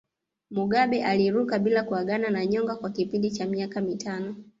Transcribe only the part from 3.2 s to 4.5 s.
cha miaka mitano